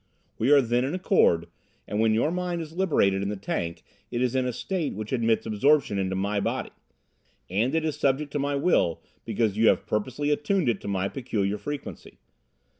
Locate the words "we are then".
0.39-0.83